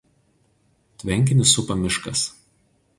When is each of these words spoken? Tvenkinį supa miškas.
Tvenkinį 1.03 1.47
supa 1.55 1.81
miškas. 1.85 2.29